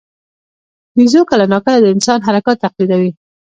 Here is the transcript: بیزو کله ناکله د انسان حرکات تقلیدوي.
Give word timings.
بیزو 0.95 1.21
کله 1.29 1.45
ناکله 1.53 1.79
د 1.81 1.85
انسان 1.95 2.19
حرکات 2.27 2.57
تقلیدوي. 2.65 3.11